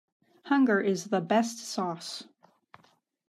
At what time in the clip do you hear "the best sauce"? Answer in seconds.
1.11-2.23